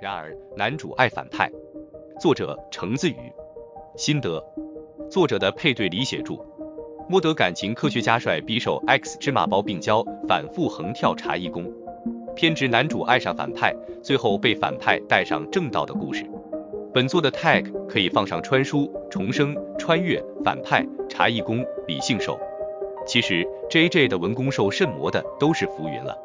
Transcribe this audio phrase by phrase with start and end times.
[0.00, 1.50] 然而男主爱反派。
[2.18, 3.16] 作者程子宇。
[3.96, 4.42] 心得：
[5.10, 6.42] 作者的配对里写注：
[7.08, 11.70] 摸得感情科学家帅逼受 X 芝麻包病娇，反复横跳茶艺工。
[12.34, 16.24] 偏执男主爱上反派，最后被反派带上正道的故事。
[16.94, 22.38] 本作的 tag 可以放上穿书、重生、穿越、反派、茶艺工、理性兽。
[23.06, 26.16] 其实 JJ 的文攻受甚魔的都是浮云了，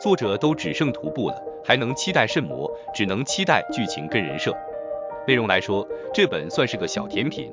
[0.00, 2.70] 作者都只剩徒步了，还能期待甚魔？
[2.94, 4.56] 只能期待剧情跟人设。
[5.26, 7.52] 内容来说，这本算是个小甜品。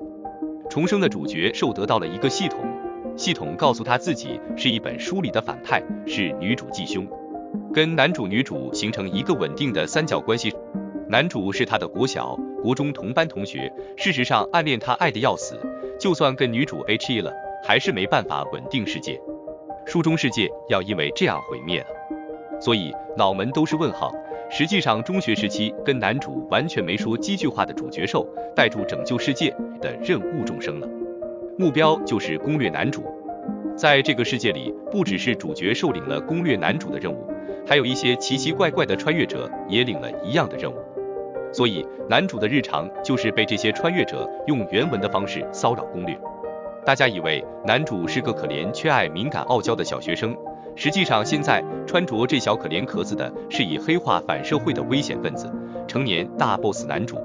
[0.70, 2.60] 重生的主角受得到了一个系统，
[3.18, 7.08] 系统告诉他自己是一本书里的反派，是女主继兄，
[7.74, 10.54] 跟男主女主形成一个稳定的三角关系。
[11.10, 15.60] 男主是他的国小、国中同班同学，事实上暗恋他爱得要死，
[16.00, 19.20] 就算跟女主 HE 了，还是没办法稳定世界。
[19.86, 21.88] 书中世界要因为这样毁灭了，
[22.60, 24.14] 所以脑门都是问号。
[24.50, 29.50] 实际上中学时期跟男主完全没说几句话的主角受带住拯救世界
[29.82, 30.88] 的任务重生了，
[31.58, 33.04] 目标就是攻略男主。
[33.76, 37.28] 在这个世界里，不只是主角受领了攻略男主的任务，
[37.68, 40.76] 还有一些奇奇怪怪的穿越者也领了一样的任务。
[41.52, 46.16] 所以男主的日常就是被这些穿越者用原文的方式骚扰攻略。
[46.86, 50.38] 大家以为男主是个可怜、缺爱、敏感、傲娇的小学生，
[50.76, 55.50] 实际上现在穿着这小可怜壳子的是以黑化反社会的危险分子，
[55.88, 57.18] 成年大 boss 男主。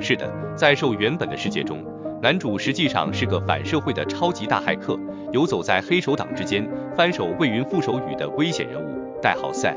[0.00, 1.84] 是的，在受原本的世界中，
[2.22, 4.98] 男主实际上是个反社会的超级大骇客，
[5.32, 9.76] 游走在黑手党之间，翻手为云覆手雨的危险人物，代号 Seth。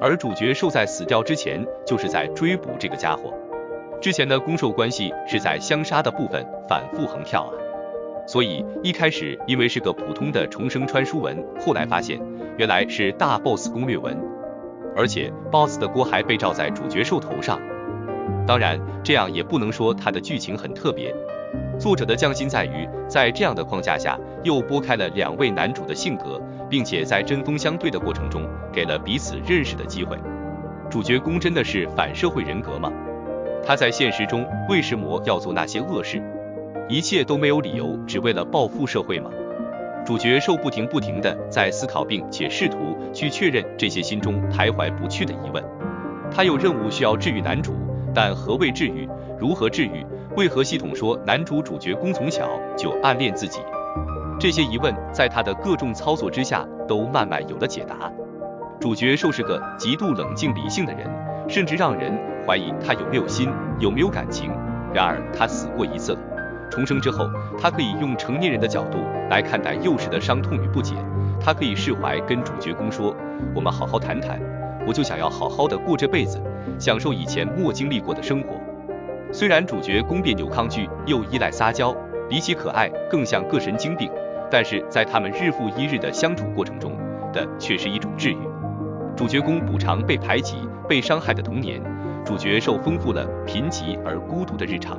[0.00, 3.34] 而主角受在死掉之前，就是在追捕这个家伙。
[4.00, 7.52] 之前的攻受关系是在相杀的部分反复横跳啊，
[8.28, 12.20] 所以一开始因为是个普通的重生穿书文，后来发现
[12.58, 14.14] 原来是大 boss 攻略文，
[14.94, 17.58] 而且 boss 的锅还被罩在主角兽头上。
[18.46, 21.14] 当然，这样也不能说他的剧情很特别。
[21.78, 30.18] 作者的匠心在于，在这样的框架下，又拨开了两位男主的性格，并且在针锋相对的过程中，给了彼此认识的机会。
[30.90, 32.92] 主角攻真的是反社会人格吗？
[33.64, 36.22] 他在现实中为什么要做那些恶事？
[36.90, 39.30] 一切都没有理由，只为了报复社会吗？
[40.06, 45.62] 主角受不停不停的在思考，并且试图去确认这些心中徘徊不去的疑问。
[46.30, 47.74] 他有任务需要治愈男主，
[48.14, 49.06] 但何谓治愈？
[49.38, 50.06] 如何治愈？
[50.34, 53.60] 为何系统说男主主角公从小就暗恋自己？
[54.40, 58.10] 这些疑问在他的各种操作之下都慢慢有了解答。
[58.80, 61.06] 主角受是个极度冷静理性的人，
[61.48, 64.50] 甚至让人怀疑他有没有心，有没有感情。
[64.94, 66.18] 然而他死过一次了，
[66.70, 67.28] 重生之后，
[67.60, 68.98] 他可以用成年人的角度
[69.30, 70.94] 来看待幼时的伤痛与不解。
[71.40, 73.14] 他可以释怀，跟主角公说
[73.54, 74.40] ：“我们好好谈谈，
[74.86, 76.40] 我就想要好好的过这辈子，
[76.78, 78.60] 享受以前没经历过的生活。”
[79.32, 81.94] 虽然主角公别扭抗拒又依赖撒娇，
[82.28, 84.10] 比起可爱更像个神经病，
[84.50, 86.96] 但是在他们日复一日的相处过程中
[87.32, 88.38] 的却是一种治愈。
[89.14, 90.56] 主角公补偿被排挤、
[90.88, 91.82] 被伤害的童年，
[92.24, 94.98] 主角受丰富了贫瘠而孤独的日常。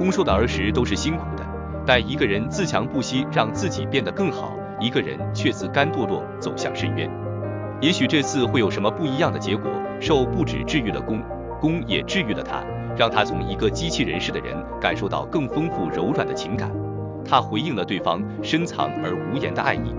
[0.00, 1.44] 攻受的儿时都是辛苦的，
[1.84, 7.06] 但一个人自强不息，让自己变得更好；一个人却自甘堕落，走向深渊。
[7.82, 9.70] 也许这次会有什么不一样的结果？
[10.00, 11.22] 受不止治愈了攻，
[11.60, 12.64] 攻也治愈了他。
[12.96, 16.70] 让他从一个机器人似的人感受到更丰富柔软的情感，
[17.22, 19.94] 他回应了对方深藏而无言的爱意，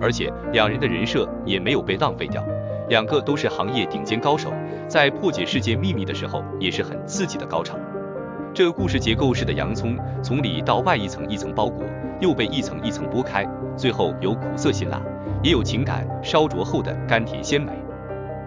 [0.00, 2.44] 而且两人的人设也没有被浪费掉，
[2.88, 4.52] 两个都是行业顶尖高手，
[4.86, 7.76] 在破解世界秘密的时候也是很刺激的高潮。
[8.56, 11.84] 这个故事结构式的洋葱，从里到外一层一层包裹，
[12.22, 13.46] 又被一层一层剥开，
[13.76, 14.98] 最后有苦涩辛辣，
[15.42, 17.70] 也有情感烧灼后的甘甜鲜美。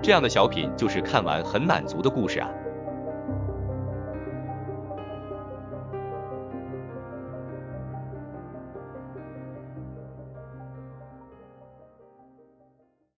[0.01, 2.49] 这样的小品就是看完很满足的故事啊。